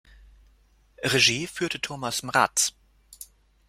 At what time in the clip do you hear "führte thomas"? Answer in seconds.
1.45-2.23